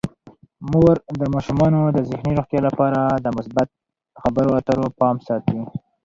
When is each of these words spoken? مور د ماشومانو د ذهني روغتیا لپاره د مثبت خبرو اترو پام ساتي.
مور 0.71 0.95
د 1.19 1.21
ماشومانو 1.33 1.81
د 1.95 1.97
ذهني 2.09 2.31
روغتیا 2.37 2.61
لپاره 2.67 3.01
د 3.25 3.27
مثبت 3.37 3.67
خبرو 4.21 4.51
اترو 4.59 4.85
پام 4.99 5.15
ساتي. 5.27 5.59